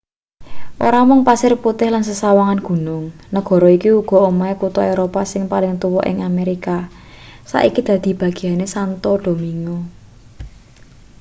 ora 0.87 0.99
mung 1.07 1.21
pasir 1.29 1.53
putih 1.63 1.89
lan 1.93 2.03
sesawangan 2.09 2.59
gunung 2.67 3.05
negara 3.35 3.67
iki 3.77 3.89
uga 4.01 4.17
omahe 4.29 4.53
kutha 4.61 4.81
eropa 4.93 5.21
sing 5.31 5.43
paling 5.51 5.73
tuwa 5.81 6.01
ning 6.05 6.19
amerika 6.31 6.75
saiki 7.51 7.81
dadi 7.89 8.11
bageyane 8.21 8.65
santo 8.73 9.11
domingo 9.27 9.77